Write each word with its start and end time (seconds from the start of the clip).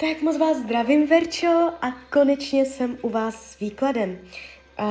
Tak 0.00 0.22
moc 0.22 0.38
vás 0.38 0.56
zdravím, 0.56 1.06
Verčo, 1.06 1.72
a 1.82 1.90
konečně 2.12 2.64
jsem 2.64 2.98
u 3.02 3.08
vás 3.08 3.50
s 3.50 3.58
výkladem. 3.58 4.18
Uh, 4.20 4.86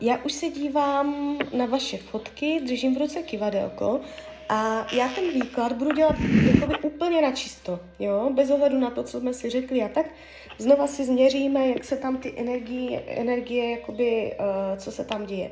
já 0.00 0.24
už 0.24 0.32
se 0.32 0.46
dívám 0.46 1.38
na 1.52 1.66
vaše 1.66 1.98
fotky, 1.98 2.60
držím 2.60 2.94
v 2.94 2.98
ruce 2.98 3.22
kivadelko 3.22 4.00
a 4.48 4.86
já 4.94 5.08
ten 5.08 5.30
výklad 5.30 5.72
budu 5.72 5.92
dělat 5.92 6.16
jakoby 6.54 6.78
úplně 6.78 7.22
na 7.22 7.32
čisto, 7.32 7.80
jo, 7.98 8.30
bez 8.34 8.50
ohledu 8.50 8.78
na 8.78 8.90
to, 8.90 9.02
co 9.02 9.20
jsme 9.20 9.34
si 9.34 9.50
řekli 9.50 9.82
a 9.82 9.88
tak. 9.88 10.06
Znova 10.58 10.86
si 10.86 11.04
změříme, 11.04 11.68
jak 11.68 11.84
se 11.84 11.96
tam 11.96 12.16
ty 12.16 12.34
energie, 12.36 13.00
energie 13.06 13.70
jakoby, 13.70 14.36
uh, 14.40 14.78
co 14.78 14.92
se 14.92 15.04
tam 15.04 15.26
děje. 15.26 15.50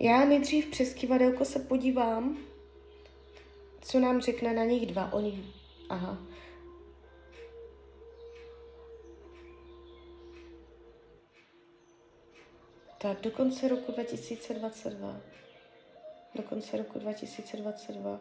Já 0.00 0.24
nejdřív 0.24 0.66
přes 0.66 0.94
kivadelko 0.94 1.44
se 1.44 1.58
podívám, 1.58 2.36
co 3.80 4.00
nám 4.00 4.20
řekne 4.20 4.54
na 4.54 4.64
nich 4.64 4.86
dva, 4.86 5.12
oni, 5.12 5.44
aha, 5.88 6.18
Tak 13.02 13.20
do 13.20 13.30
konce 13.30 13.68
roku 13.68 13.92
2022. 13.92 15.20
Do 16.34 16.42
konce 16.42 16.76
roku 16.76 16.98
2022. 16.98 18.20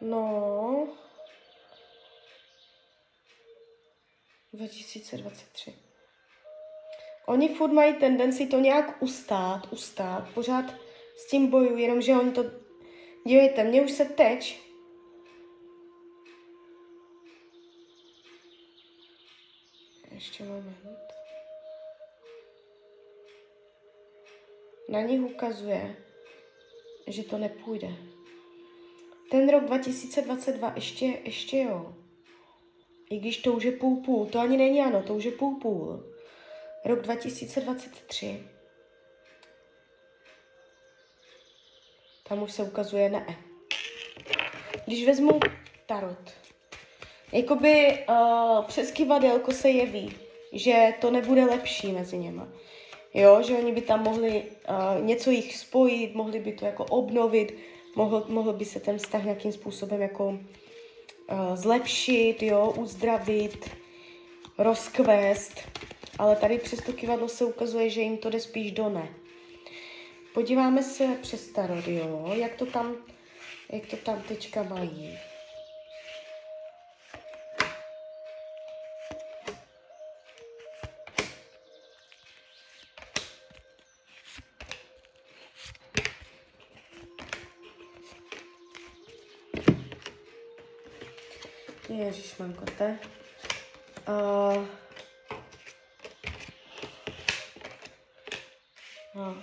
No. 0.00 0.88
2023. 4.52 5.74
Oni 7.26 7.48
furt 7.48 7.72
mají 7.72 7.94
tendenci 7.94 8.46
to 8.46 8.60
nějak 8.60 9.02
ustát, 9.02 9.72
ustát, 9.72 10.28
pořád 10.34 10.64
s 11.16 11.30
tím 11.30 11.50
bojují, 11.50 11.82
jenomže 11.82 12.16
oni 12.16 12.32
to... 12.32 12.44
Dívejte, 13.26 13.64
mě 13.64 13.82
už 13.82 13.90
se 13.90 14.04
teď 14.04 14.60
ještě 20.10 20.44
moment. 20.44 21.15
Na 24.88 25.00
nich 25.00 25.20
ukazuje, 25.20 25.96
že 27.06 27.22
to 27.22 27.38
nepůjde. 27.38 27.88
Ten 29.30 29.50
rok 29.50 29.64
2022 29.64 30.72
ještě, 30.74 31.06
ještě 31.24 31.58
jo. 31.58 31.94
I 33.10 33.18
když 33.18 33.38
to 33.38 33.52
už 33.52 33.64
je 33.64 33.72
půl 33.72 33.96
půl, 33.96 34.26
to 34.26 34.38
ani 34.38 34.56
není 34.56 34.82
ano, 34.82 35.02
to 35.02 35.14
už 35.14 35.24
je 35.24 35.32
půl 35.32 35.60
půl. 35.60 36.12
Rok 36.84 37.00
2023. 37.00 38.42
Tam 42.28 42.42
už 42.42 42.52
se 42.52 42.62
ukazuje 42.62 43.08
ne. 43.08 43.26
Když 44.86 45.06
vezmu 45.06 45.40
tarot, 45.86 46.32
jakoby 47.32 48.04
uh, 48.08 48.64
přes 48.64 48.90
kivadelko 48.90 49.52
se 49.52 49.68
jeví, 49.70 50.16
že 50.52 50.94
to 51.00 51.10
nebude 51.10 51.44
lepší 51.44 51.92
mezi 51.92 52.18
něma. 52.18 52.48
Jo, 53.16 53.42
že 53.42 53.56
oni 53.56 53.72
by 53.72 53.80
tam 53.80 54.02
mohli 54.02 54.42
uh, 54.68 55.04
něco 55.04 55.30
jich 55.30 55.56
spojit, 55.56 56.14
mohli 56.14 56.40
by 56.40 56.52
to 56.52 56.64
jako 56.64 56.84
obnovit, 56.84 57.58
mohl, 57.94 58.24
mohl 58.28 58.52
by 58.52 58.64
se 58.64 58.80
ten 58.80 58.98
vztah 58.98 59.24
nějakým 59.24 59.52
způsobem 59.52 60.02
jako 60.02 60.26
uh, 60.26 60.38
zlepšit, 61.54 62.42
jo, 62.42 62.74
uzdravit, 62.76 63.70
rozkvést, 64.58 65.60
ale 66.18 66.36
tady 66.36 66.58
přes 66.58 66.82
to 66.82 66.92
kivadlo 66.92 67.28
se 67.28 67.44
ukazuje, 67.44 67.90
že 67.90 68.00
jim 68.00 68.18
to 68.18 68.30
jde 68.30 68.40
spíš 68.40 68.72
do 68.72 68.88
ne. 68.88 69.08
Podíváme 70.34 70.82
se 70.82 71.18
přes 71.22 71.48
tarot, 71.48 71.88
jo, 71.88 72.32
jak 72.34 72.54
to 72.54 72.66
tam, 72.66 72.96
jak 73.72 73.86
to 73.86 73.96
tam 73.96 74.22
teďka 74.28 74.62
mají. 74.62 75.18
Ježíš, 91.88 92.36
mám 92.36 92.52
kote. 92.52 92.98
Uh, 94.08 94.64
no. 99.14 99.36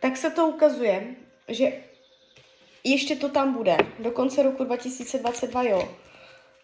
Tak 0.00 0.16
se 0.16 0.30
to 0.30 0.46
ukazuje, 0.46 1.14
že 1.48 1.72
ještě 2.84 3.16
to 3.16 3.28
tam 3.28 3.54
bude. 3.54 3.76
Do 3.98 4.10
konce 4.10 4.42
roku 4.42 4.64
2022, 4.64 5.62
jo. 5.62 5.88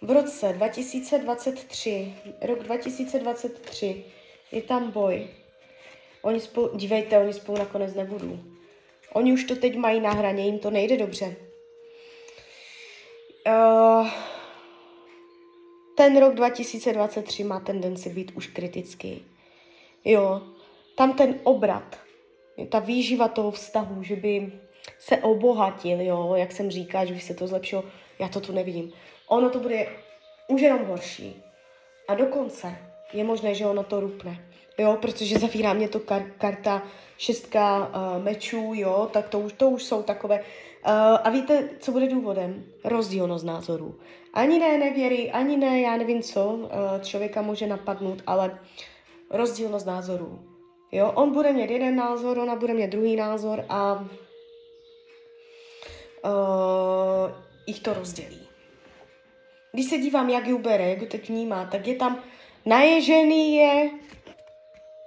V 0.03 0.11
roce 0.11 0.53
2023, 0.53 2.15
rok 2.43 2.63
2023, 2.63 4.05
je 4.53 4.63
tam 4.63 4.91
boj. 4.91 5.29
Oni 6.23 6.41
spolu, 6.41 6.77
dívejte, 6.77 7.19
oni 7.19 7.33
spolu 7.33 7.59
nakonec 7.59 7.95
nebudou. 7.95 8.39
Oni 9.13 9.33
už 9.33 9.45
to 9.45 9.57
teď 9.57 9.77
mají 9.77 10.01
na 10.01 10.11
hraně, 10.11 10.45
jim 10.45 10.59
to 10.59 10.71
nejde 10.71 10.97
dobře. 10.97 11.37
Uh, 13.47 14.09
ten 15.97 16.21
rok 16.21 16.35
2023 16.35 17.45
má 17.45 17.61
tendenci 17.61 18.11
být 18.11 18.33
už 18.35 18.47
kritický. 18.47 19.25
Jo, 20.05 20.43
tam 20.97 21.13
ten 21.13 21.41
obrat, 21.43 21.97
ta 22.69 22.79
výživa 22.79 23.29
toho 23.29 23.51
vztahu, 23.51 24.03
že 24.03 24.17
by 24.17 24.53
se 24.99 25.17
obohatil, 25.17 26.01
jo, 26.01 26.35
jak 26.37 26.53
jsem 26.53 26.71
říká, 26.71 27.05
že 27.05 27.15
by 27.15 27.21
se 27.21 27.35
to 27.35 27.47
zlepšilo, 27.47 27.85
já 28.19 28.29
to 28.29 28.41
tu 28.41 28.53
nevidím. 28.53 28.93
Ono 29.29 29.51
to 29.51 29.61
bude 29.61 29.87
už 30.49 30.61
jenom 30.61 30.85
horší. 30.85 31.43
A 32.09 32.15
dokonce 32.15 32.77
je 33.13 33.25
možné, 33.25 33.55
že 33.55 33.67
ono 33.67 33.85
to 33.85 34.01
rupne. 34.01 34.47
Jo, 34.79 34.99
protože 35.01 35.39
zavírá 35.39 35.73
mě 35.73 35.89
to 35.89 35.99
kar- 35.99 36.31
karta 36.39 36.83
šestka 37.19 37.79
uh, 37.79 38.25
mečů, 38.25 38.73
jo, 38.75 39.09
tak 39.13 39.29
to 39.29 39.39
už, 39.39 39.53
to 39.53 39.69
už 39.69 39.85
jsou 39.85 40.03
takové. 40.03 40.45
Uh, 40.85 40.93
a 41.25 41.31
víte, 41.31 41.69
co 41.79 41.93
bude 41.93 42.09
důvodem? 42.09 42.65
Rozdílnost 42.85 43.45
názorů. 43.45 44.01
Ani 44.35 44.59
ne 44.59 44.79
nevěry, 44.79 45.31
ani 45.31 45.57
ne, 45.57 45.81
já 45.81 45.97
nevím 45.97 46.23
co, 46.23 46.47
uh, 46.47 46.69
člověka 47.03 47.43
může 47.43 47.67
napadnout, 47.67 48.23
ale 48.27 48.59
rozdílnost 49.31 49.87
názorů. 49.87 50.41
Jo, 50.93 51.13
on 51.15 51.33
bude 51.33 51.53
mít 51.53 51.71
jeden 51.71 51.97
názor, 51.97 52.39
ona 52.39 52.57
bude 52.57 52.75
mít 52.75 52.91
druhý 52.91 53.17
názor 53.17 53.65
a 53.69 53.93
uh, 56.25 57.31
jich 57.67 57.81
to 57.81 57.95
rozdělí. 57.95 58.49
Když 59.73 59.87
se 59.87 59.99
dívám, 59.99 60.31
jak 60.31 60.47
ji 60.47 60.59
bere, 60.59 60.91
jak 60.91 61.01
ji 61.01 61.07
teď 61.07 61.29
vnímá, 61.29 61.65
tak 61.65 61.87
je 61.87 61.95
tam 61.95 62.23
naježený 62.67 63.57
je, 63.57 63.91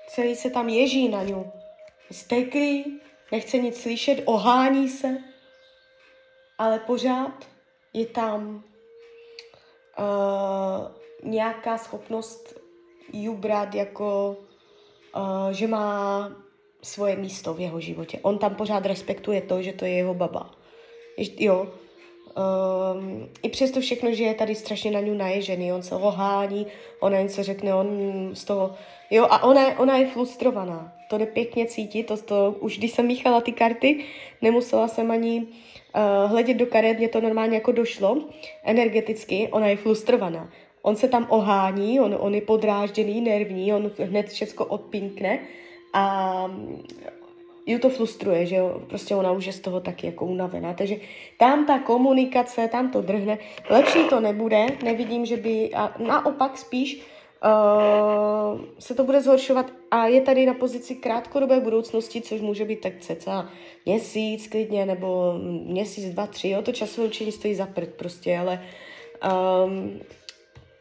celý 0.07 0.35
se 0.35 0.49
tam 0.49 0.69
ježí 0.69 1.09
na 1.09 1.23
ňu. 1.23 1.51
Steklý, 2.11 2.99
nechce 3.31 3.57
nic 3.57 3.81
slyšet, 3.81 4.21
ohání 4.25 4.89
se, 4.89 5.17
ale 6.59 6.79
pořád 6.79 7.47
je 7.93 8.05
tam 8.05 8.63
uh, 9.99 11.31
nějaká 11.31 11.77
schopnost 11.77 12.59
ju 13.13 13.35
brát 13.35 13.75
jako, 13.75 14.37
uh, 15.15 15.49
že 15.51 15.67
má 15.67 16.31
svoje 16.81 17.15
místo 17.15 17.53
v 17.53 17.59
jeho 17.59 17.79
životě. 17.79 18.19
On 18.21 18.37
tam 18.37 18.55
pořád 18.55 18.85
respektuje 18.85 19.41
to, 19.41 19.61
že 19.61 19.73
to 19.73 19.85
je 19.85 19.91
jeho 19.91 20.13
baba. 20.13 20.51
Jo, 21.17 21.67
Um, 22.29 23.29
I 23.43 23.49
přesto 23.49 23.81
všechno, 23.81 24.13
že 24.13 24.23
je 24.23 24.33
tady 24.33 24.55
strašně 24.55 24.91
na 24.91 24.99
ňu 24.99 25.13
naježený, 25.13 25.73
on 25.73 25.81
se 25.81 25.95
ohání, 25.95 26.67
ona 26.99 27.21
něco 27.21 27.43
řekne, 27.43 27.75
on 27.75 27.87
z 28.33 28.43
toho, 28.43 28.75
jo, 29.09 29.27
a 29.29 29.43
ona, 29.43 29.79
ona 29.79 29.97
je 29.97 30.07
frustrovaná. 30.07 30.93
To 31.09 31.17
jde 31.17 31.25
pěkně 31.25 31.65
cítit, 31.65 32.03
to, 32.03 32.17
to 32.17 32.55
už 32.59 32.77
když 32.77 32.91
jsem 32.91 33.05
míchala 33.05 33.41
ty 33.41 33.51
karty, 33.51 34.05
nemusela 34.41 34.87
jsem 34.87 35.11
ani 35.11 35.47
uh, 35.95 36.31
hledět 36.31 36.57
do 36.57 36.65
karet, 36.65 36.97
mě 36.97 37.07
to 37.09 37.21
normálně 37.21 37.55
jako 37.55 37.71
došlo, 37.71 38.17
energeticky, 38.63 39.47
ona 39.51 39.67
je 39.67 39.77
frustrovaná. 39.77 40.49
On 40.81 40.95
se 40.95 41.07
tam 41.07 41.27
ohání, 41.29 41.99
on, 41.99 42.15
on 42.19 42.35
je 42.35 42.41
podrážděný, 42.41 43.21
nervní, 43.21 43.73
on 43.73 43.91
hned 43.99 44.29
všechno 44.29 44.65
odpinkne 44.65 45.39
a 45.93 46.45
ju 47.65 47.79
to 47.79 47.89
frustruje, 47.89 48.45
že 48.45 48.55
jo, 48.55 48.81
prostě 48.87 49.15
ona 49.15 49.31
už 49.31 49.45
je 49.45 49.53
z 49.53 49.59
toho 49.59 49.79
taky 49.79 50.07
jako 50.07 50.25
unavená, 50.25 50.73
takže 50.73 50.95
tam 51.37 51.65
ta 51.65 51.79
komunikace, 51.79 52.67
tam 52.67 52.91
to 52.91 53.01
drhne, 53.01 53.37
lepší 53.69 54.03
to 54.09 54.19
nebude, 54.19 54.65
nevidím, 54.83 55.25
že 55.25 55.37
by, 55.37 55.73
a 55.73 55.93
naopak 55.99 56.57
spíš 56.57 57.01
uh, 57.45 58.61
se 58.79 58.95
to 58.95 59.03
bude 59.03 59.21
zhoršovat 59.21 59.65
a 59.91 60.05
je 60.05 60.21
tady 60.21 60.45
na 60.45 60.53
pozici 60.53 60.95
krátkodobé 60.95 61.59
budoucnosti, 61.59 62.21
což 62.21 62.41
může 62.41 62.65
být 62.65 62.81
tak 62.81 62.93
cca 62.99 63.49
měsíc 63.85 64.47
klidně, 64.47 64.85
nebo 64.85 65.33
měsíc, 65.63 66.13
dva, 66.13 66.27
tři, 66.27 66.49
jo, 66.49 66.61
to 66.61 66.71
časové 66.71 67.07
učení 67.07 67.31
stojí 67.31 67.55
za 67.55 67.65
prd 67.65 67.93
prostě, 67.93 68.37
ale 68.37 68.63
um, 69.65 69.99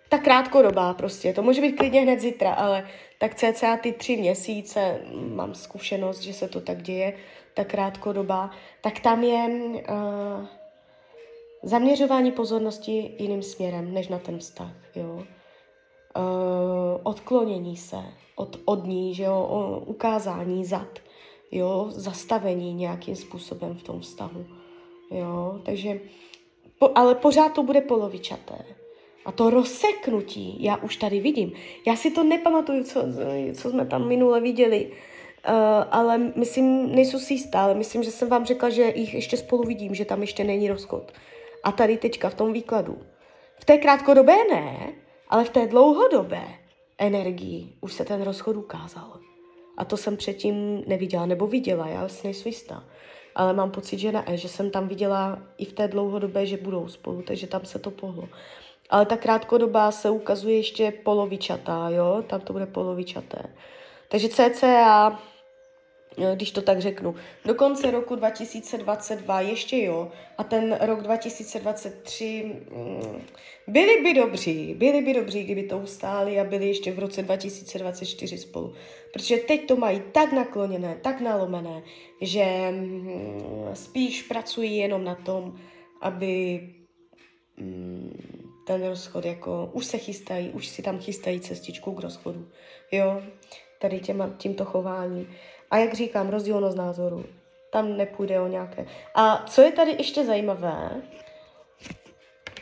ta 0.08 0.18
krátkodobá 0.18 0.94
prostě, 0.94 1.32
to 1.32 1.42
může 1.42 1.60
být 1.60 1.72
klidně 1.72 2.00
hned 2.00 2.20
zítra, 2.20 2.52
ale 2.52 2.88
tak 3.18 3.34
cca 3.34 3.76
ty 3.76 3.92
tři 3.92 4.16
měsíce, 4.16 5.00
mám 5.34 5.54
zkušenost, 5.54 6.20
že 6.20 6.32
se 6.32 6.48
to 6.48 6.60
tak 6.60 6.82
děje, 6.82 7.12
ta 7.54 7.64
krátkodobá, 7.64 8.50
tak 8.80 9.00
tam 9.00 9.22
je 9.22 9.48
uh, 9.48 10.46
zaměřování 11.62 12.32
pozornosti 12.32 13.14
jiným 13.18 13.42
směrem, 13.42 13.94
než 13.94 14.08
na 14.08 14.18
ten 14.18 14.38
vztah, 14.38 14.72
jo. 14.96 15.24
Uh, 16.16 16.22
odklonění 17.02 17.76
se 17.76 17.96
od, 18.36 18.56
od 18.64 18.86
ní, 18.86 19.14
že 19.14 19.24
jo, 19.24 19.82
ukázání 19.86 20.64
zad, 20.64 20.98
jo, 21.52 21.86
zastavení 21.88 22.74
nějakým 22.74 23.16
způsobem 23.16 23.74
v 23.74 23.82
tom 23.82 24.00
vztahu, 24.00 24.46
jo, 25.10 25.60
takže, 25.64 26.00
po, 26.78 26.90
ale 26.94 27.14
pořád 27.14 27.52
to 27.52 27.62
bude 27.62 27.80
polovičaté. 27.80 28.64
A 29.24 29.32
to 29.32 29.50
rozseknutí, 29.50 30.56
já 30.60 30.76
už 30.76 30.96
tady 30.96 31.20
vidím. 31.20 31.52
Já 31.86 31.96
si 31.96 32.10
to 32.10 32.24
nepamatuju, 32.24 32.84
co, 32.84 33.02
co 33.54 33.70
jsme 33.70 33.86
tam 33.86 34.08
minule 34.08 34.40
viděli, 34.40 34.92
uh, 35.48 35.54
ale 35.90 36.18
myslím, 36.18 36.94
nejsou 36.94 37.18
si 37.18 37.34
jistá, 37.34 37.64
ale 37.64 37.74
myslím, 37.74 38.02
že 38.02 38.10
jsem 38.10 38.28
vám 38.28 38.44
řekla, 38.46 38.70
že 38.70 38.92
jich 38.96 39.14
ještě 39.14 39.36
spolu 39.36 39.62
vidím, 39.62 39.94
že 39.94 40.04
tam 40.04 40.20
ještě 40.20 40.44
není 40.44 40.68
rozchod. 40.68 41.12
A 41.64 41.72
tady 41.72 41.96
teďka 41.96 42.28
v 42.28 42.34
tom 42.34 42.52
výkladu. 42.52 42.98
V 43.60 43.64
té 43.64 43.78
krátkodobé 43.78 44.36
ne, 44.50 44.92
ale 45.28 45.44
v 45.44 45.50
té 45.50 45.66
dlouhodobé 45.66 46.44
energii 46.98 47.72
už 47.80 47.92
se 47.92 48.04
ten 48.04 48.22
rozchod 48.22 48.56
ukázal. 48.56 49.20
A 49.76 49.84
to 49.84 49.96
jsem 49.96 50.16
předtím 50.16 50.82
neviděla, 50.86 51.26
nebo 51.26 51.46
viděla, 51.46 51.88
já 51.88 52.08
si 52.08 52.26
nejsem 52.26 52.50
jistá. 52.50 52.84
Ale 53.34 53.52
mám 53.52 53.70
pocit, 53.70 53.98
že 53.98 54.12
ne, 54.12 54.24
že 54.28 54.48
jsem 54.48 54.70
tam 54.70 54.88
viděla 54.88 55.38
i 55.58 55.64
v 55.64 55.72
té 55.72 55.88
dlouhodobé, 55.88 56.46
že 56.46 56.56
budou 56.56 56.88
spolu, 56.88 57.22
takže 57.22 57.46
tam 57.46 57.64
se 57.64 57.78
to 57.78 57.90
pohlo. 57.90 58.28
Ale 58.90 59.06
ta 59.06 59.16
krátkodobá 59.16 59.90
se 59.90 60.10
ukazuje 60.10 60.56
ještě 60.56 60.90
polovičatá, 60.90 61.88
jo, 61.88 62.24
tam 62.26 62.40
to 62.40 62.52
bude 62.52 62.66
polovičaté. 62.66 63.42
Takže 64.08 64.28
cca 64.28 65.18
když 66.34 66.50
to 66.50 66.62
tak 66.62 66.80
řeknu. 66.80 67.14
Do 67.44 67.54
konce 67.54 67.90
roku 67.90 68.16
2022 68.16 69.40
ještě 69.40 69.82
jo, 69.82 70.12
a 70.38 70.44
ten 70.44 70.78
rok 70.80 71.02
2023 71.02 72.52
mm, 72.70 73.22
byli 73.66 74.02
by 74.02 74.14
dobří, 74.14 74.74
byli 74.74 75.00
by 75.00 75.14
dobří, 75.14 75.44
kdyby 75.44 75.62
to 75.62 75.78
ustáli 75.78 76.40
a 76.40 76.44
byli 76.44 76.68
ještě 76.68 76.92
v 76.92 76.98
roce 76.98 77.22
2024 77.22 78.38
spolu. 78.38 78.74
Protože 79.12 79.36
teď 79.36 79.66
to 79.66 79.76
mají 79.76 80.02
tak 80.12 80.32
nakloněné, 80.32 80.98
tak 81.02 81.20
nalomené, 81.20 81.82
že 82.20 82.44
mm, 82.70 83.70
spíš 83.74 84.22
pracují 84.22 84.76
jenom 84.76 85.04
na 85.04 85.14
tom, 85.14 85.58
aby 86.00 86.60
mm, 87.56 88.38
ten 88.66 88.86
rozchod 88.86 89.24
jako, 89.24 89.70
už 89.72 89.86
se 89.86 89.98
chystají, 89.98 90.50
už 90.50 90.68
si 90.68 90.82
tam 90.82 90.98
chystají 90.98 91.40
cestičku 91.40 91.94
k 91.94 92.00
rozchodu, 92.00 92.48
jo, 92.92 93.22
tady 93.78 94.00
těma, 94.00 94.34
tímto 94.38 94.64
chováním. 94.64 95.28
A 95.70 95.78
jak 95.78 95.94
říkám, 95.94 96.28
rozdílnost 96.28 96.76
názoru. 96.76 97.24
Tam 97.70 97.96
nepůjde 97.96 98.40
o 98.40 98.46
nějaké. 98.46 98.86
A 99.14 99.44
co 99.46 99.62
je 99.62 99.72
tady 99.72 99.90
ještě 99.90 100.24
zajímavé, 100.24 101.02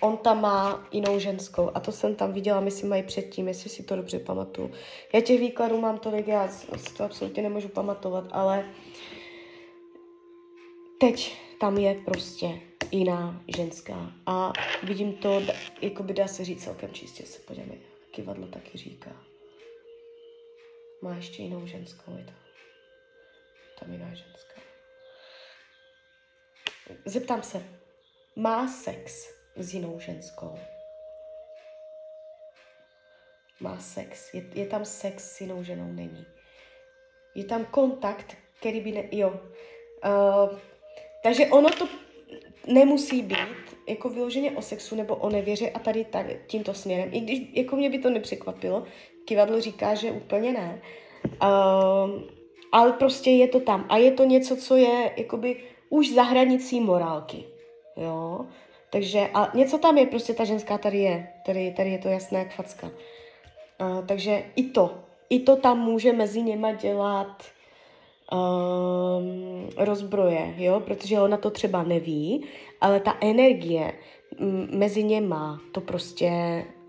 on 0.00 0.17
tam 0.17 0.41
má 0.41 0.88
jinou 0.93 1.19
ženskou 1.19 1.70
a 1.75 1.81
to 1.81 1.93
jsem 1.93 2.14
tam 2.14 2.32
viděla, 2.32 2.61
myslím, 2.61 2.91
mají 2.91 3.03
předtím, 3.03 3.49
jestli 3.49 3.70
si 3.70 3.82
to 3.82 3.97
dobře 3.97 4.19
pamatuju. 4.19 4.70
Já 5.12 5.20
těch 5.20 5.41
výkladů 5.41 5.81
mám 5.81 5.99
tolik, 5.99 6.29
já 6.29 6.49
si 6.49 6.94
to 6.97 7.05
absolutně 7.05 7.43
nemůžu 7.43 7.69
pamatovat, 7.69 8.25
ale 8.31 8.69
teď 11.00 11.37
tam 11.61 11.79
je 11.79 11.94
prostě 12.05 12.61
jiná 12.91 13.43
ženská 13.56 14.12
a 14.26 14.53
vidím 14.82 15.12
to, 15.12 15.43
jako 15.82 16.03
by 16.03 16.14
dá 16.14 16.26
se 16.26 16.44
říct 16.44 16.64
celkem 16.64 16.93
čistě, 16.93 17.26
se 17.26 17.38
podívejme, 17.41 17.75
kivadlo 18.11 18.47
taky 18.47 18.79
říká. 18.79 19.11
Má 21.03 21.14
ještě 21.14 21.43
jinou 21.43 21.67
ženskou, 21.67 22.17
je 22.17 22.25
to 22.25 22.45
tam 23.81 23.93
jiná 23.93 24.14
ženská. 24.14 24.61
Zeptám 27.05 27.43
se, 27.43 27.64
má 28.37 28.69
sex 28.69 29.28
s 29.56 29.75
jinou 29.75 30.00
ženskou? 30.00 30.58
Má 33.61 33.78
sex. 33.78 34.34
Je, 34.34 34.44
je 34.55 34.67
tam 34.67 34.84
sex 34.84 35.37
s 35.37 35.40
jinou 35.40 35.62
ženou? 35.62 35.93
Není. 35.93 36.26
Je 37.34 37.44
tam 37.44 37.64
kontakt, 37.64 38.37
který 38.58 38.81
by 38.81 38.93
ne... 38.93 39.08
Jo. 39.12 39.40
Uh, 40.05 40.58
takže 41.22 41.46
ono 41.46 41.70
to 41.70 41.88
nemusí 42.67 43.22
být 43.22 43.76
jako 43.88 44.08
vyloženě 44.08 44.50
o 44.50 44.62
sexu 44.62 44.96
nebo 44.96 45.17
o 45.17 45.31
nevěře 45.31 45.70
a 45.70 45.79
tady, 45.79 46.05
tady 46.05 46.40
tímto 46.46 46.75
směrem. 46.75 47.08
I 47.12 47.20
když 47.20 47.40
jako 47.52 47.76
mě 47.76 47.90
by 47.90 47.99
to 47.99 48.11
nepřekvapilo, 48.11 48.84
kivadlo 49.25 49.61
říká, 49.61 49.94
že 49.94 50.12
úplně 50.12 50.52
ne. 50.52 50.82
Uh, 51.43 52.22
ale 52.73 52.93
prostě 52.93 53.31
je 53.31 53.49
to 53.49 53.61
tam. 53.61 53.87
A 53.89 53.97
je 53.97 54.11
to 54.11 54.25
něco, 54.25 54.57
co 54.57 54.77
je 54.77 55.13
jakoby 55.17 55.57
už 55.91 56.11
za 56.11 56.23
hranicí 56.23 56.81
morálky. 56.81 57.45
Jo? 57.97 58.47
Takže 58.91 59.29
a 59.35 59.57
něco 59.57 59.79
tam 59.79 59.99
je, 59.99 60.07
prostě 60.07 60.35
ta 60.35 60.45
ženská 60.45 60.79
tady 60.79 60.99
je. 60.99 61.29
Tady, 61.47 61.75
tady 61.77 61.91
je 61.91 61.99
to 61.99 62.09
jasné 62.09 62.39
jak 62.39 62.55
facka. 62.55 62.87
Uh, 62.87 64.07
takže 64.07 64.45
i 64.57 64.63
to. 64.63 64.95
I 65.31 65.41
to 65.41 65.57
tam 65.57 65.79
může 65.79 66.13
mezi 66.13 66.43
něma 66.43 66.73
dělat 66.73 67.43
um, 68.33 69.69
rozbroje, 69.77 70.55
jo? 70.57 70.81
protože 70.81 71.21
ona 71.21 71.37
to 71.37 71.51
třeba 71.51 71.83
neví, 71.83 72.45
ale 72.81 73.01
ta 73.01 73.17
energie 73.21 73.93
mezi 74.71 75.05
něma 75.05 75.61
to 75.73 75.81
prostě 75.81 76.31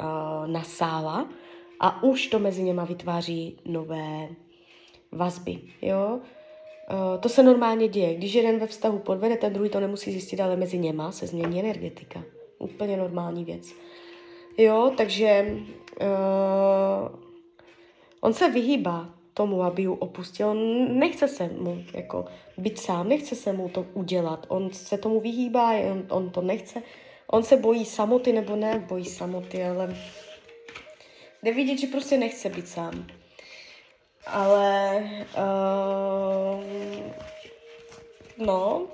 uh, 0.02 0.48
nasála 0.48 1.28
a 1.80 2.04
už 2.04 2.28
to 2.28 2.40
mezi 2.40 2.64
něma 2.64 2.86
vytváří 2.86 3.58
nové 3.66 4.30
vazby, 5.12 5.60
jo. 5.82 6.20
Uh, 6.92 7.22
to 7.22 7.30
se 7.30 7.44
normálně 7.44 7.88
děje. 7.88 8.16
Když 8.16 8.34
jeden 8.34 8.60
ve 8.60 8.68
vztahu 8.68 9.00
podvede, 9.00 9.38
ten 9.38 9.54
druhý 9.54 9.70
to 9.70 9.80
nemusí 9.80 10.12
zjistit, 10.12 10.40
ale 10.40 10.56
mezi 10.56 10.78
něma 10.78 11.12
se 11.12 11.28
změní 11.28 11.60
energetika. 11.60 12.24
Úplně 12.60 12.98
normální 12.98 13.46
věc. 13.46 13.74
Jo, 14.58 14.92
takže 14.98 15.58
uh, 16.02 17.20
on 18.22 18.34
se 18.34 18.50
vyhýbá 18.50 19.10
tomu, 19.34 19.64
aby 19.64 19.82
ju 19.82 19.94
opustil. 19.94 20.48
On 20.48 21.00
nechce 21.00 21.28
se 21.28 21.50
mu 21.60 21.84
jako 21.94 22.26
být 22.58 22.80
sám, 22.80 23.10
nechce 23.10 23.36
se 23.36 23.54
mu 23.54 23.70
to 23.70 23.86
udělat. 23.94 24.46
On 24.50 24.70
se 24.74 24.98
tomu 24.98 25.20
vyhýbá, 25.20 25.72
on, 25.72 26.06
on 26.10 26.30
to 26.30 26.42
nechce. 26.42 26.84
On 27.32 27.44
se 27.44 27.58
bojí 27.58 27.86
samoty, 27.86 28.34
nebo 28.34 28.56
ne, 28.56 28.86
bojí 28.90 29.06
samoty, 29.06 29.64
ale 29.64 29.96
jde 31.44 31.54
vidět, 31.54 31.78
že 31.78 31.88
prostě 31.88 32.18
nechce 32.18 32.50
být 32.50 32.68
sám 32.68 33.08
ale 34.28 35.04
uh, 35.38 36.64
no, 38.38 38.88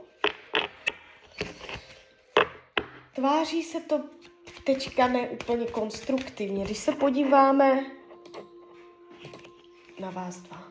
tváří 3.16 3.64
se 3.64 3.82
to 3.82 4.04
teďka 4.66 5.08
ne 5.08 5.30
úplně 5.30 5.66
konstruktivně. 5.66 6.66
Když 6.66 6.78
se 6.78 6.92
podíváme 6.92 7.86
na 10.00 10.10
vás 10.10 10.38
dva. 10.38 10.62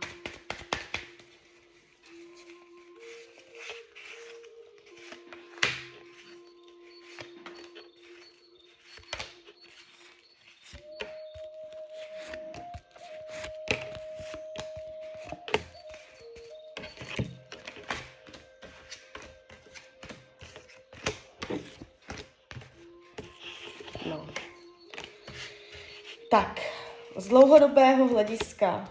Z 27.17 27.29
dlouhodobého 27.29 28.09
hlediska 28.09 28.89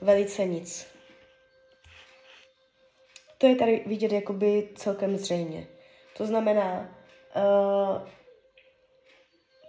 velice 0.00 0.44
nic. 0.44 0.86
To 3.38 3.46
je 3.46 3.56
tady 3.56 3.82
vidět 3.86 4.12
jakoby 4.12 4.68
celkem 4.74 5.16
zřejmě. 5.16 5.66
To 6.16 6.26
znamená, 6.26 6.96
uh, 7.36 8.08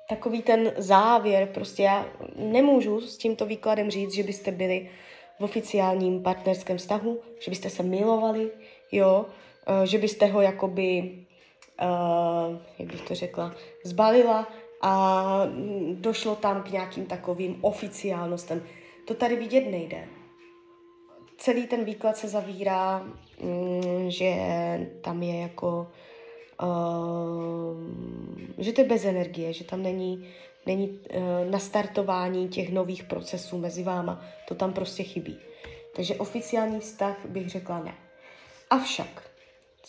takový 0.09 0.41
ten 0.41 0.73
závěr, 0.77 1.49
prostě 1.53 1.83
já 1.83 2.05
nemůžu 2.35 3.01
s 3.01 3.17
tímto 3.17 3.45
výkladem 3.45 3.91
říct, 3.91 4.13
že 4.13 4.23
byste 4.23 4.51
byli 4.51 4.89
v 5.39 5.43
oficiálním 5.43 6.23
partnerském 6.23 6.77
vztahu, 6.77 7.21
že 7.39 7.51
byste 7.51 7.69
se 7.69 7.83
milovali, 7.83 8.51
jo, 8.91 9.25
uh, 9.69 9.83
že 9.83 9.97
byste 9.97 10.25
ho 10.25 10.41
jakoby, 10.41 11.17
uh, 11.81 12.57
jak 12.79 12.91
bych 12.91 13.01
to 13.01 13.15
řekla, 13.15 13.55
zbalila, 13.83 14.47
a 14.81 15.41
došlo 15.93 16.35
tam 16.35 16.63
k 16.63 16.71
nějakým 16.71 17.05
takovým 17.05 17.57
oficiálnostem. 17.61 18.63
To 19.05 19.13
tady 19.13 19.35
vidět 19.35 19.71
nejde. 19.71 20.07
Celý 21.37 21.67
ten 21.67 21.85
výklad 21.85 22.17
se 22.17 22.27
zavírá, 22.27 22.99
mm, 23.41 24.09
že 24.09 24.33
tam 25.01 25.23
je 25.23 25.41
jako, 25.41 25.87
uh, 26.63 27.77
že 28.57 28.73
to 28.73 28.81
je 28.81 28.87
bez 28.87 29.05
energie, 29.05 29.53
že 29.53 29.63
tam 29.63 29.83
není, 29.83 30.27
není 30.65 30.89
uh, 30.89 31.51
nastartování 31.51 32.49
těch 32.49 32.73
nových 32.73 33.03
procesů 33.03 33.57
mezi 33.57 33.83
váma. 33.83 34.21
To 34.47 34.55
tam 34.55 34.73
prostě 34.73 35.03
chybí. 35.03 35.39
Takže 35.95 36.15
oficiální 36.15 36.79
vztah 36.79 37.25
bych 37.25 37.49
řekla 37.49 37.79
ne. 37.83 37.95
Avšak 38.69 39.26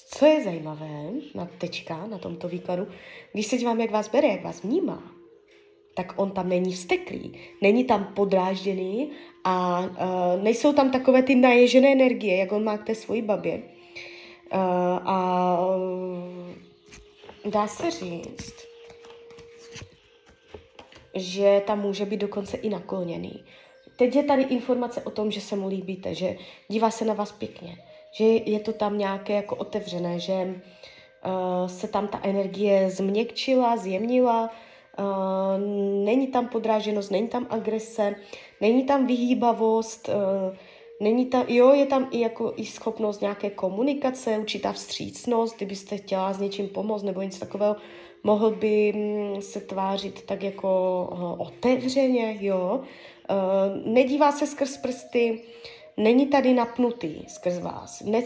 co 0.07 0.27
je 0.27 0.45
zajímavé 0.45 1.11
na 1.35 1.49
tečka, 1.59 2.07
na 2.07 2.19
tomto 2.19 2.49
výkladu, 2.49 2.87
když 3.33 3.47
se 3.47 3.57
dívám, 3.57 3.81
jak 3.81 3.91
vás 3.91 4.09
bere, 4.09 4.29
jak 4.29 4.45
vás 4.45 4.63
vnímá, 4.63 5.03
tak 5.95 6.13
on 6.17 6.31
tam 6.31 6.49
není 6.49 6.73
vzteklý, 6.73 7.41
není 7.63 7.85
tam 7.85 8.05
podrážděný 8.05 9.11
a 9.45 9.81
uh, 9.81 10.43
nejsou 10.43 10.73
tam 10.73 10.91
takové 10.91 11.23
ty 11.23 11.35
naježené 11.35 11.93
energie, 11.93 12.37
jak 12.37 12.53
on 12.53 12.65
má 12.65 12.79
k 12.79 12.87
té 12.87 12.95
svojí 12.95 13.23
babě. 13.23 13.63
Uh, 14.53 14.61
a 15.05 15.59
uh, 17.45 17.51
dá 17.51 17.67
se 17.67 17.91
říct, 17.91 18.55
že 21.15 21.63
tam 21.67 21.81
může 21.81 22.05
být 22.05 22.21
dokonce 22.21 22.57
i 22.57 22.69
nakloněný. 22.69 23.45
Teď 23.97 24.17
je 24.17 24.23
tady 24.23 24.43
informace 24.43 25.03
o 25.03 25.11
tom, 25.11 25.31
že 25.31 25.41
se 25.41 25.57
mu 25.57 25.69
líbíte, 25.69 26.15
že 26.15 26.37
dívá 26.69 26.91
se 26.91 27.05
na 27.05 27.15
vás 27.15 27.33
pěkně, 27.33 27.77
že 28.19 28.25
je 28.25 28.61
to 28.61 28.73
tam 28.73 28.99
nějaké 28.99 29.33
jako 29.33 29.57
otevřené, 29.57 30.19
že 30.19 30.35
uh, 30.35 31.67
se 31.67 31.89
tam 31.89 32.09
ta 32.09 32.21
energie 32.23 32.91
změkčila, 32.91 33.77
zjemnila, 33.77 34.51
uh, 34.99 35.05
není 36.05 36.27
tam 36.27 36.49
podráženost, 36.49 37.11
není 37.11 37.29
tam 37.29 37.47
agrese, 37.51 38.15
není 38.61 38.85
tam 38.85 39.07
vyhýbavost, 39.07 40.09
uh, 40.09 40.57
není 41.01 41.27
tam, 41.27 41.45
jo, 41.49 41.73
je 41.73 41.87
tam 41.87 42.09
i 42.11 42.21
jako 42.21 42.53
i 42.57 42.65
schopnost 42.65 43.21
nějaké 43.21 43.51
komunikace, 43.51 44.39
určitá 44.39 44.73
vstřícnost, 44.73 45.57
kdybyste 45.57 45.97
chtěla 45.97 46.33
s 46.33 46.41
něčím 46.41 46.69
pomoct 46.69 47.03
nebo 47.03 47.23
něco 47.23 47.41
takového, 47.41 47.77
mohl 48.25 48.51
by 48.51 48.93
mm, 48.93 49.43
se 49.43 49.61
tvářit 49.61 50.23
tak 50.23 50.43
jako 50.43 50.69
otevřeně, 51.39 52.39
jo, 52.41 52.81
nedívá 53.85 54.33
se 54.33 54.47
skrz 54.47 54.77
prsty, 54.77 55.41
není 55.99 56.27
tady 56.27 56.55
napnutý 56.55 57.25
skrz 57.29 57.59
vás, 57.59 58.03
ne, 58.03 58.23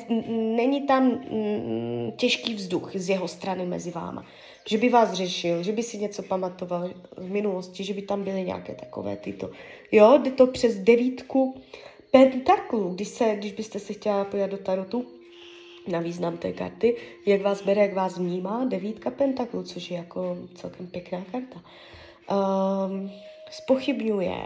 není 0.57 0.87
tam 0.87 1.05
mm, 1.05 2.13
těžký 2.17 2.55
vzduch 2.55 2.91
z 2.95 3.09
jeho 3.09 3.29
strany 3.29 3.67
mezi 3.67 3.91
váma, 3.91 4.27
že 4.69 4.79
by 4.79 4.89
vás 4.89 5.13
řešil, 5.13 5.63
že 5.63 5.73
by 5.73 5.83
si 5.83 5.99
něco 5.99 6.23
pamatoval 6.23 6.91
v 7.17 7.31
minulosti, 7.31 7.85
že 7.85 7.95
by 7.95 8.03
tam 8.03 8.25
byly 8.25 8.43
nějaké 8.43 8.75
takové 8.75 9.17
tyto. 9.17 9.51
Jo, 9.93 10.19
jde 10.23 10.31
to 10.31 10.47
přes 10.47 10.79
devítku 10.79 11.61
pentaklů, 12.11 12.95
když, 12.95 13.09
se, 13.09 13.35
když 13.37 13.53
byste 13.53 13.79
se 13.79 13.93
chtěla 13.93 14.25
pojat 14.25 14.51
do 14.51 14.59
tarotu, 14.59 15.07
na 15.89 15.99
význam 15.99 16.37
té 16.37 16.53
karty, 16.53 16.97
jak 17.27 17.43
vás 17.43 17.63
bere, 17.63 17.83
jak 17.83 17.95
vás 17.95 18.19
vnímá, 18.19 18.65
devítka 18.65 19.11
pentaklů, 19.11 19.63
což 19.63 19.91
je 19.91 19.97
jako 19.97 20.37
celkem 20.55 20.87
pěkná 20.87 21.25
karta. 21.33 21.63
Um, 22.31 23.11
spochybňuje, 23.51 24.37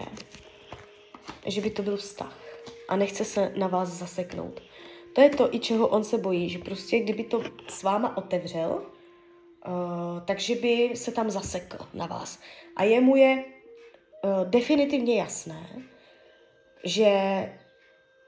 že 1.47 1.61
by 1.61 1.71
to 1.71 1.83
byl 1.83 1.97
vztah 1.97 2.46
a 2.89 2.97
nechce 2.97 3.25
se 3.25 3.53
na 3.57 3.67
vás 3.67 3.89
zaseknout. 3.89 4.61
To 5.13 5.21
je 5.21 5.31
to, 5.31 5.55
i 5.55 5.59
čeho 5.59 5.89
on 5.89 6.05
se 6.05 6.19
bojí, 6.19 6.49
že 6.51 6.59
prostě 6.59 6.99
kdyby 6.99 7.25
to 7.25 7.43
s 7.69 7.83
váma 7.83 8.17
otevřel, 8.17 8.71
uh, 9.67 10.21
takže 10.25 10.55
by 10.55 10.91
se 10.95 11.13
tam 11.13 11.31
zasekl 11.31 11.79
na 11.95 12.07
vás. 12.07 12.39
A 12.77 12.85
jemu 12.85 13.17
je 13.17 13.45
uh, 14.25 14.51
definitivně 14.51 15.19
jasné, 15.19 15.83
že 16.85 17.11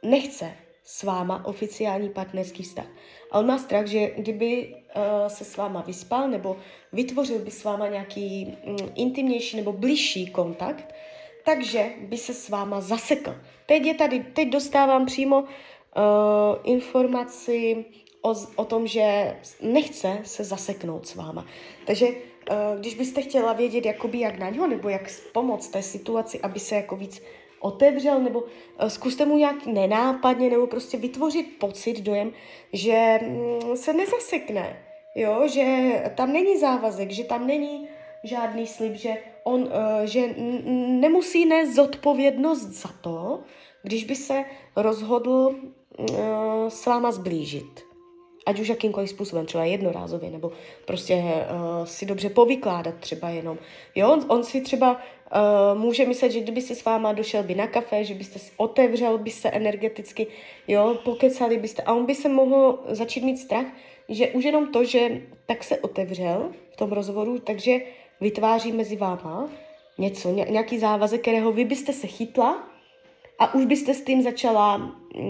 nechce 0.03 0.53
s 0.85 1.03
váma 1.03 1.45
oficiální 1.45 2.09
partnerský 2.09 2.63
vztah. 2.63 2.87
A 3.31 3.39
on 3.39 3.47
má 3.47 3.59
strach, 3.59 3.87
že 3.87 4.11
kdyby 4.11 4.75
uh, 4.75 5.29
se 5.29 5.45
s 5.45 5.57
váma 5.57 5.81
vyspal 5.81 6.29
nebo 6.29 6.57
vytvořil 6.93 7.39
by 7.39 7.51
s 7.51 7.65
váma 7.65 7.89
nějaký 7.89 8.57
um, 8.65 8.77
intimnější 8.95 9.57
nebo 9.57 9.73
bližší 9.73 10.31
kontakt, 10.31 10.95
takže 11.49 11.93
by 12.01 12.17
se 12.17 12.35
s 12.35 12.49
váma 12.49 12.81
zasekl. 12.81 13.35
Teď 13.67 13.87
je 13.87 13.95
tady, 13.95 14.21
teď 14.21 14.49
dostávám 14.49 15.07
přímo 15.07 15.41
uh, 15.41 15.47
informaci 16.65 17.85
o, 18.23 18.35
o 18.57 18.65
tom, 18.65 18.87
že 18.87 19.37
nechce 19.63 20.19
se 20.25 20.45
zaseknout 20.45 21.09
s 21.09 21.15
váma. 21.15 21.47
Takže 21.87 22.07
uh, 22.09 22.15
když 22.81 22.95
byste 22.95 23.23
chtěla 23.23 23.53
vědět, 23.53 23.85
jakoby 23.85 24.21
jak 24.21 24.39
na 24.39 24.51
něho, 24.51 24.67
nebo 24.67 24.89
jak 24.89 25.11
pomoct 25.33 25.69
té 25.69 25.83
situaci, 25.83 26.41
aby 26.41 26.61
se 26.61 26.75
jako 26.75 26.97
víc 26.97 27.23
otevřel, 27.61 28.21
nebo 28.21 28.41
uh, 28.41 28.49
zkuste 28.89 29.27
mu 29.27 29.37
nějak 29.37 29.67
nenápadně, 29.67 30.51
nebo 30.51 30.67
prostě 30.67 30.97
vytvořit 30.97 31.59
pocit, 31.59 32.01
dojem, 32.01 32.33
že 32.73 33.21
um, 33.23 33.77
se 33.77 33.93
nezasekne, 33.93 34.83
jo, 35.15 35.49
že 35.49 35.93
tam 36.15 36.33
není 36.33 36.59
závazek, 36.59 37.11
že 37.11 37.25
tam 37.25 37.47
není 37.47 37.89
žádný 38.25 38.67
slib, 38.67 38.95
že 38.95 39.11
on, 39.45 39.61
uh, 39.63 39.69
že 40.05 40.21
nemusí 41.01 41.47
nést 41.47 41.75
zodpovědnost 41.75 42.67
za 42.67 42.89
to, 43.01 43.41
když 43.83 44.05
by 44.05 44.15
se 44.15 44.45
rozhodl 44.77 45.55
uh, 45.99 46.09
s 46.69 46.87
váma 46.87 47.13
zblížit. 47.13 47.89
Ať 48.47 48.61
už 48.61 48.69
jakýmkoliv 48.69 49.11
způsobem, 49.11 49.47
třeba 49.47 49.65
jednorázově, 49.65 50.31
nebo 50.31 50.53
prostě 50.87 51.15
uh, 51.15 51.85
si 51.85 52.07
dobře 52.07 52.31
povykládat 52.31 52.95
třeba 52.95 53.29
jenom. 53.29 53.59
Jo, 53.95 54.13
on, 54.13 54.25
on 54.29 54.45
si 54.45 54.61
třeba 54.61 54.93
uh, 54.93 55.79
může 55.81 56.07
myslet, 56.07 56.33
že 56.33 56.41
kdyby 56.41 56.61
si 56.61 56.75
s 56.75 56.85
váma 56.85 57.13
došel 57.13 57.43
by 57.43 57.55
na 57.55 57.67
kafe, 57.67 58.05
že 58.05 58.15
byste 58.15 58.39
si 58.39 58.53
otevřel 58.57 59.19
by 59.19 59.31
se 59.31 59.51
energeticky, 59.51 60.27
jo, 60.69 60.99
pokecali 61.05 61.59
byste 61.59 61.83
a 61.83 61.95
on 61.95 62.07
by 62.07 62.15
se 62.15 62.29
mohl 62.29 62.79
začít 62.89 63.25
mít 63.25 63.39
strach, 63.39 63.67
že 64.09 64.29
už 64.29 64.45
jenom 64.45 64.73
to, 64.73 64.85
že 64.85 65.21
tak 65.47 65.65
se 65.65 65.79
otevřel 65.79 66.51
v 66.71 66.77
tom 66.77 66.93
rozhovoru, 66.93 67.39
takže 67.39 67.79
vytváří 68.21 68.73
mezi 68.73 68.97
váma 68.97 69.49
něco, 69.99 70.31
nějaký 70.31 70.79
závazek, 70.79 71.21
kterého 71.21 71.53
vy 71.53 71.65
byste 71.65 71.93
se 71.93 72.07
chytla 72.07 72.69
a 73.39 73.55
už 73.55 73.65
byste 73.65 73.95
s 73.95 74.05
tím 74.05 74.23
začala 74.23 74.77
uh, 74.77 75.23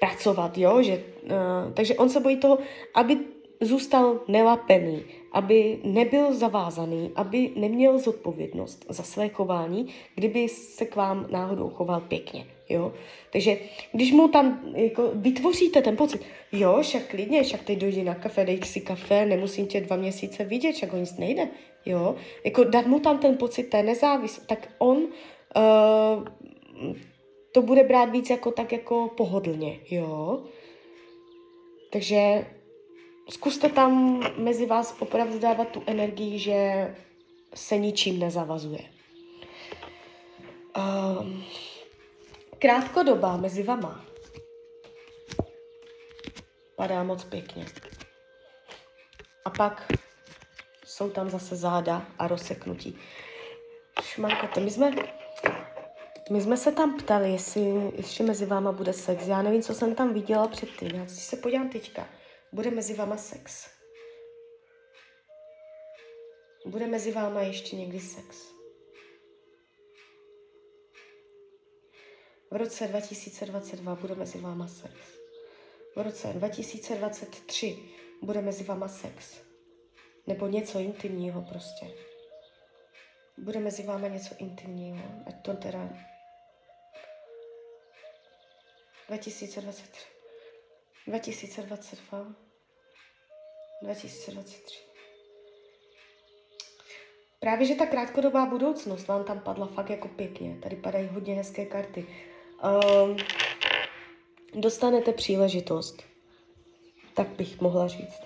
pracovat, 0.00 0.58
jo, 0.58 0.82
že, 0.82 1.04
uh, 1.22 1.72
takže 1.74 1.94
on 1.94 2.08
se 2.08 2.20
bojí 2.20 2.36
toho, 2.36 2.58
aby 2.94 3.18
zůstal 3.60 4.20
nelapený, 4.28 5.04
aby 5.32 5.78
nebyl 5.84 6.34
zavázaný, 6.34 7.12
aby 7.16 7.50
neměl 7.56 7.98
zodpovědnost 7.98 8.86
za 8.88 9.02
své 9.02 9.28
chování, 9.28 9.88
kdyby 10.14 10.48
se 10.48 10.84
k 10.84 10.96
vám 10.96 11.26
náhodou 11.30 11.68
choval 11.70 12.00
pěkně. 12.00 12.46
Jo? 12.68 12.92
Takže 13.32 13.56
když 13.92 14.12
mu 14.12 14.28
tam 14.28 14.72
jako, 14.74 15.10
vytvoříte 15.14 15.82
ten 15.82 15.96
pocit, 15.96 16.22
jo, 16.52 16.78
však 16.82 17.08
klidně, 17.08 17.42
však 17.42 17.62
teď 17.62 17.78
dojdi 17.78 18.02
na 18.02 18.14
kafe, 18.14 18.44
dej 18.44 18.60
si 18.62 18.80
kafe, 18.80 19.26
nemusím 19.26 19.66
tě 19.66 19.80
dva 19.80 19.96
měsíce 19.96 20.44
vidět, 20.44 20.72
však 20.72 20.92
o 20.92 20.96
nic 20.96 21.16
nejde, 21.16 21.48
jo, 21.86 22.16
jako 22.44 22.64
dát 22.64 22.86
mu 22.86 23.00
tam 23.00 23.18
ten 23.18 23.36
pocit 23.36 23.64
té 23.64 23.82
nezávislosti, 23.82 24.46
tak 24.46 24.68
on 24.78 24.96
uh, 24.96 26.24
to 27.52 27.62
bude 27.62 27.82
brát 27.82 28.10
víc 28.10 28.30
jako 28.30 28.50
tak 28.50 28.72
jako 28.72 29.10
pohodlně, 29.16 29.80
jo. 29.90 30.42
Takže 31.90 32.46
zkuste 33.28 33.68
tam 33.68 34.22
mezi 34.36 34.66
vás 34.66 34.96
opravdu 35.00 35.38
dávat 35.38 35.68
tu 35.68 35.82
energii, 35.86 36.38
že 36.38 36.88
se 37.54 37.78
ničím 37.78 38.18
nezavazuje. 38.18 38.80
Um, 40.76 41.44
krátkodoba 42.64 43.36
mezi 43.36 43.62
vama 43.62 44.04
padá 46.76 47.02
moc 47.02 47.24
pěkně. 47.24 47.66
A 49.44 49.50
pak 49.50 49.92
jsou 50.84 51.10
tam 51.10 51.30
zase 51.30 51.56
záda 51.56 52.06
a 52.18 52.28
rozseknutí. 52.28 52.98
Šmankote, 54.02 54.60
my 54.60 54.70
jsme, 54.70 54.90
my 56.30 56.40
jsme 56.40 56.56
se 56.56 56.72
tam 56.72 56.98
ptali, 56.98 57.32
jestli 57.32 57.92
ještě 57.96 58.24
mezi 58.24 58.46
váma 58.46 58.72
bude 58.72 58.92
sex. 58.92 59.26
Já 59.26 59.42
nevím, 59.42 59.62
co 59.62 59.74
jsem 59.74 59.94
tam 59.94 60.14
viděla 60.14 60.48
předtím. 60.48 60.90
Já 60.94 61.06
si 61.06 61.20
se 61.20 61.36
podívám 61.36 61.68
teďka. 61.68 62.08
Bude 62.52 62.70
mezi 62.70 62.94
váma 62.94 63.16
sex. 63.16 63.68
Bude 66.66 66.86
mezi 66.86 67.12
váma 67.12 67.40
ještě 67.40 67.76
někdy 67.76 68.00
sex. 68.00 68.53
V 72.54 72.56
roce 72.56 72.88
2022 72.88 73.94
bude 73.94 74.14
mezi 74.14 74.38
váma 74.40 74.68
sex. 74.68 74.94
V 75.96 76.02
roce 76.02 76.28
2023 76.28 77.78
bude 78.22 78.42
mezi 78.42 78.64
váma 78.64 78.88
sex. 78.88 79.40
Nebo 80.26 80.46
něco 80.46 80.78
intimního 80.78 81.42
prostě. 81.42 81.86
Bude 83.38 83.60
mezi 83.60 83.82
váma 83.82 84.08
něco 84.08 84.34
intimního. 84.38 85.04
Ať 85.26 85.42
to 85.42 85.54
teda 85.54 85.88
2023. 89.08 90.00
2022. 91.06 92.34
2023. 93.82 94.80
Právě, 97.40 97.66
že 97.66 97.74
ta 97.74 97.86
krátkodobá 97.86 98.46
budoucnost 98.46 99.06
vám 99.06 99.24
tam 99.24 99.40
padla 99.40 99.66
fakt 99.66 99.90
jako 99.90 100.08
pěkně. 100.08 100.58
Tady 100.62 100.76
padají 100.76 101.08
hodně 101.08 101.34
hezké 101.34 101.66
karty. 101.66 102.06
Um, 102.64 103.16
dostanete 104.54 105.12
příležitost. 105.12 106.02
Tak 107.14 107.28
bych 107.28 107.60
mohla 107.60 107.88
říct. 107.88 108.20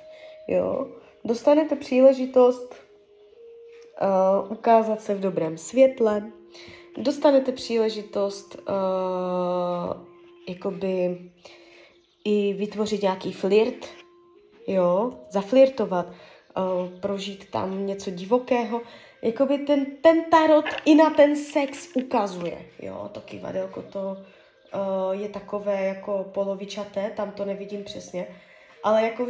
Jo. 0.49 0.89
Dostanete 1.25 1.77
příležitost 1.77 2.75
uh, 4.03 4.53
ukázat 4.53 5.01
se 5.01 5.15
v 5.15 5.21
dobrém 5.21 5.59
světle. 5.59 6.33
Dostanete 6.97 7.53
příležitost 7.53 8.57
uh, 8.59 10.03
jakoby 10.49 11.19
i 12.25 12.53
vytvořit 12.53 13.03
nějaký 13.03 13.33
flirt, 13.33 13.87
jo, 14.67 15.13
zaflirtovat, 15.31 16.07
uh, 16.07 17.01
prožít 17.01 17.51
tam 17.51 17.87
něco 17.87 18.11
divokého. 18.11 18.81
Jakoby 19.23 19.59
ten, 19.59 19.87
ten 19.87 20.25
tarot 20.31 20.65
i 20.85 20.95
na 20.95 21.11
ten 21.11 21.37
sex 21.37 21.89
ukazuje, 21.95 22.67
jo, 22.83 23.11
to 23.13 23.21
kivadelko 23.21 23.83
to 23.83 24.17
uh, 24.75 25.21
je 25.21 25.29
takové 25.29 25.85
jako 25.85 26.31
polovičaté, 26.35 27.11
tam 27.17 27.31
to 27.33 27.45
nevidím 27.45 27.85
přesně, 27.85 28.41
ale 28.83 29.03
jako 29.03 29.27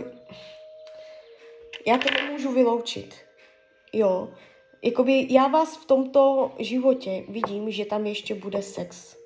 já 1.87 1.99
to 1.99 2.11
nemůžu 2.11 2.53
vyloučit, 2.53 3.15
jo, 3.93 4.29
jakoby 4.83 5.27
já 5.31 5.49
vás 5.49 5.77
v 5.77 5.85
tomto 5.85 6.53
životě 6.59 7.25
vidím, 7.29 7.71
že 7.71 7.85
tam 7.85 8.07
ještě 8.07 8.35
bude 8.35 8.63
sex, 8.63 9.17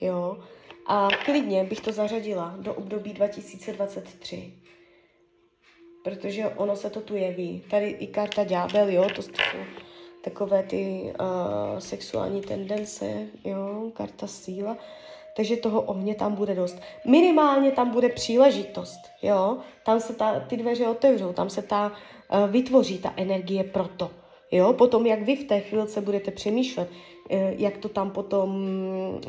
jo, 0.00 0.38
a 0.86 1.08
klidně 1.24 1.64
bych 1.64 1.80
to 1.80 1.92
zařadila 1.92 2.54
do 2.58 2.74
období 2.74 3.12
2023 3.12 4.52
protože 6.02 6.48
ono 6.48 6.76
se 6.76 6.90
to 6.90 7.00
tu 7.00 7.16
jeví. 7.16 7.64
Tady 7.70 7.88
i 7.90 8.06
karta 8.06 8.44
ďábel, 8.44 8.88
jo, 8.88 9.08
to, 9.16 9.22
jsou 9.22 9.32
takové 10.24 10.62
ty 10.62 11.12
uh, 11.20 11.78
sexuální 11.78 12.40
tendence, 12.40 13.26
jo, 13.44 13.90
karta 13.94 14.26
síla. 14.26 14.76
Takže 15.36 15.56
toho 15.56 15.82
ohně 15.82 16.14
tam 16.14 16.34
bude 16.34 16.54
dost. 16.54 16.76
Minimálně 17.06 17.70
tam 17.72 17.90
bude 17.90 18.08
příležitost, 18.08 19.00
jo. 19.22 19.56
Tam 19.84 20.00
se 20.00 20.14
ta, 20.14 20.40
ty 20.40 20.56
dveře 20.56 20.88
otevřou, 20.88 21.32
tam 21.32 21.50
se 21.50 21.62
ta, 21.62 21.92
uh, 22.32 22.50
vytvoří 22.50 22.98
ta 22.98 23.12
energie 23.16 23.64
pro 23.64 23.88
to. 23.88 24.10
Jo, 24.50 24.72
potom, 24.72 25.06
jak 25.06 25.22
vy 25.22 25.36
v 25.36 25.44
té 25.44 25.60
chvilce 25.60 26.00
budete 26.00 26.30
přemýšlet, 26.30 26.88
uh, 26.90 27.38
jak 27.56 27.76
to 27.76 27.88
tam 27.88 28.10
potom 28.10 28.66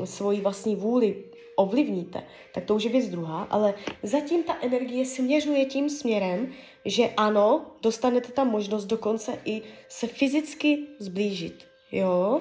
svoji 0.04 0.40
vlastní 0.40 0.76
vůli 0.76 1.24
ovlivníte, 1.56 2.22
tak 2.54 2.64
to 2.64 2.74
už 2.74 2.84
je 2.84 2.90
věc 2.90 3.08
druhá, 3.08 3.46
ale 3.50 3.74
zatím 4.02 4.42
ta 4.42 4.56
energie 4.62 5.06
směřuje 5.06 5.64
tím 5.64 5.90
směrem, 5.90 6.52
že 6.84 7.10
ano, 7.16 7.66
dostanete 7.82 8.32
tam 8.32 8.50
možnost 8.50 8.84
dokonce 8.84 9.38
i 9.44 9.62
se 9.88 10.06
fyzicky 10.06 10.78
zblížit, 10.98 11.64
jo. 11.92 12.40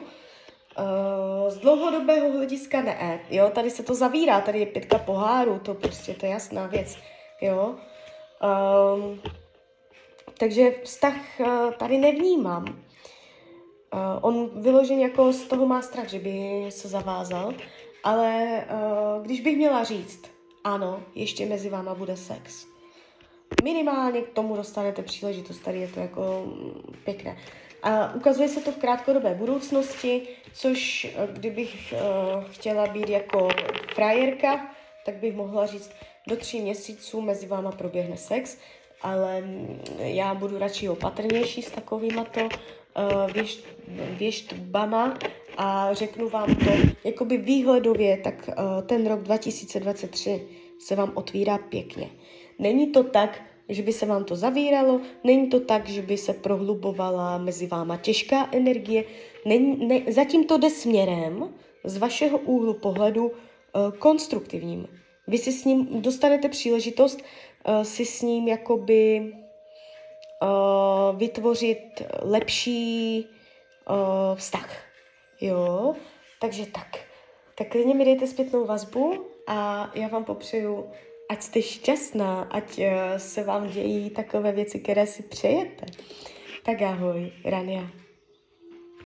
Uh, 0.80 1.50
z 1.50 1.58
dlouhodobého 1.58 2.32
hlediska 2.32 2.82
ne, 2.82 3.20
jo, 3.30 3.52
tady 3.54 3.70
se 3.70 3.84
to 3.84 3.96
zavírá, 3.96 4.42
tady 4.42 4.60
je 4.60 4.66
pětka 4.66 4.98
poháru, 4.98 5.60
to 5.60 5.74
prostě, 5.74 6.14
to 6.14 6.26
je 6.26 6.32
jasná 6.32 6.68
věc, 6.68 6.98
jo. 7.42 7.76
Um, 8.96 9.22
takže 10.38 10.72
vztah 10.84 11.16
uh, 11.40 11.72
tady 11.72 11.98
nevnímám. 11.98 12.66
Uh, 12.68 14.00
on 14.22 14.62
vyloženě 14.62 15.04
jako 15.04 15.34
z 15.34 15.44
toho 15.44 15.66
má 15.66 15.82
strach, 15.82 16.08
že 16.08 16.20
by 16.20 16.66
se 16.70 16.88
zavázal, 16.88 17.54
ale 18.04 18.64
uh, 18.72 19.26
když 19.26 19.42
bych 19.42 19.58
měla 19.58 19.84
říct, 19.84 20.32
ano, 20.64 21.04
ještě 21.16 21.46
mezi 21.46 21.70
váma 21.70 21.96
bude 21.96 22.18
sex. 22.18 22.66
Minimálně 23.64 24.22
k 24.22 24.30
tomu 24.30 24.56
dostanete 24.56 25.04
příležitost, 25.04 25.60
tady 25.60 25.80
je 25.80 25.88
to 25.88 26.00
jako 26.00 26.44
mm, 26.46 26.94
pěkné. 27.04 27.38
A 27.84 28.14
ukazuje 28.14 28.50
se 28.50 28.62
to 28.62 28.72
v 28.72 28.78
krátkodobé 28.78 29.36
budoucnosti, 29.36 30.22
což 30.54 31.06
eh, 31.06 31.28
kdybych 31.34 31.94
uh, 31.94 32.44
chtěla 32.44 32.88
být 32.88 33.10
jako 33.10 33.48
frajerka, 33.94 34.76
tak 35.06 35.16
bych 35.16 35.36
mohla 35.36 35.66
říct, 35.66 35.92
do 36.28 36.36
tří 36.36 36.62
měsíců 36.62 37.22
mezi 37.22 37.48
váma 37.48 37.72
proběhne 37.72 38.18
sex, 38.18 38.58
ale 39.02 39.42
mm, 39.42 39.80
já 39.98 40.34
budu 40.34 40.60
radši 40.60 40.90
opatrnější 40.90 41.62
s 41.62 41.72
takovýma 41.72 42.24
to 42.24 42.42
uh, 42.42 43.32
věšt, 43.34 43.66
věštbama, 44.18 45.18
a 45.58 45.94
řeknu 45.94 46.30
vám 46.30 46.56
to, 46.56 46.72
jakoby 47.04 47.38
výhledově, 47.38 48.18
tak 48.18 48.50
uh, 48.50 48.88
ten 48.88 49.08
rok 49.08 49.22
2023 49.22 50.48
se 50.80 50.96
vám 50.96 51.12
otvírá 51.16 51.58
pěkně. 51.58 52.10
Není 52.60 52.88
to 52.88 53.04
tak, 53.04 53.42
že 53.70 53.84
by 53.84 53.94
se 53.94 54.06
vám 54.06 54.24
to 54.24 54.36
zavíralo, 54.36 55.02
není 55.24 55.50
to 55.50 55.60
tak, 55.60 55.90
že 55.90 56.02
by 56.02 56.18
se 56.18 56.34
prohlubovala 56.34 57.38
mezi 57.38 57.68
váma 57.68 57.98
těžká 57.98 58.50
energie, 58.52 59.04
není, 59.46 59.88
ne, 59.88 60.02
zatím 60.14 60.48
to 60.48 60.58
jde 60.58 60.70
směrem 60.70 61.54
z 61.84 61.98
vašeho 61.98 62.38
úhlu 62.38 62.74
pohledu 62.74 63.26
uh, 63.26 63.32
konstruktivním. 64.00 64.88
Vy 65.28 65.38
si 65.38 65.52
s 65.52 65.66
ním 65.66 66.02
dostanete 66.02 66.50
příležitost 66.50 67.20
uh, 67.22 67.84
si 67.84 68.06
s 68.06 68.22
ním 68.22 68.48
jakoby 68.48 69.34
vytvořit 71.18 72.02
lepší 72.22 73.26
vztah. 74.36 74.93
Jo, 75.42 75.96
takže 76.42 76.66
tak. 76.66 76.98
Tak 77.56 77.68
klidně 77.70 77.96
mi 77.96 78.06
dejte 78.06 78.28
zpětnou 78.28 78.66
vazbu 78.66 79.26
a 79.48 79.92
já 79.96 80.08
vám 80.08 80.26
popřeju, 80.26 80.92
ať 81.30 81.42
jste 81.42 81.62
šťastná, 81.62 82.42
ať 82.42 82.78
uh, 82.80 82.84
se 83.18 83.44
vám 83.44 83.68
dějí 83.68 84.10
takové 84.10 84.52
věci, 84.52 84.80
které 84.80 85.08
si 85.08 85.24
přejete. 85.24 85.86
Tak 86.64 86.82
ahoj, 86.82 87.32
Rania. 87.46 88.03